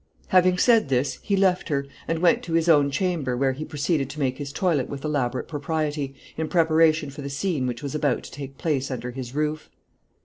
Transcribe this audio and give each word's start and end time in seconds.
Having 0.29 0.57
said 0.57 0.89
this, 0.89 1.19
he 1.21 1.37
left 1.37 1.69
her, 1.69 1.85
and 2.07 2.23
went 2.23 2.41
to 2.41 2.53
his 2.53 2.67
own 2.67 2.89
chamber, 2.89 3.37
where 3.37 3.51
he 3.51 3.63
proceeded 3.63 4.09
to 4.09 4.19
make 4.19 4.39
his 4.39 4.51
toilet 4.51 4.89
with 4.89 5.03
elaborate 5.05 5.47
propriety, 5.47 6.15
in 6.37 6.47
preparation 6.47 7.11
for 7.11 7.21
the 7.21 7.29
scene 7.29 7.67
which 7.67 7.83
was 7.83 7.93
about 7.93 8.23
to 8.23 8.31
take 8.31 8.57
place 8.57 8.89
under 8.89 9.11
his 9.11 9.35
roof. 9.35 9.69